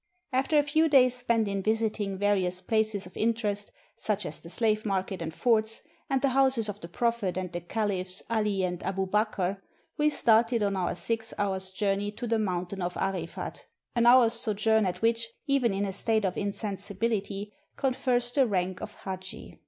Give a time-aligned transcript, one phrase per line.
[0.33, 3.69] After a few days spent in visiting various places of 540 A PILGRIMAGE TO MECCA
[3.69, 7.51] interest, such as the slave market and forts, and the houses of the Prophet and
[7.51, 9.61] the Caliphs 'Ali and Abubakr,
[9.99, 14.87] we started on our six hours' journey to the mountain of 'Arifat, an hour's sojourn
[14.87, 19.59] at which, even in a state of insensibihty, confers the rank of haji.